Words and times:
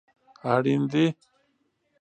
اړین 0.53 0.81
دي 0.91 1.05